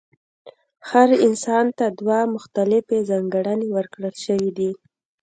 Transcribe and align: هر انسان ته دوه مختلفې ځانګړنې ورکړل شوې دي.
هر 0.89 1.09
انسان 1.27 1.65
ته 1.77 1.85
دوه 1.99 2.19
مختلفې 2.35 2.97
ځانګړنې 3.09 3.67
ورکړل 3.71 4.15
شوې 4.25 4.49
دي. 4.57 4.71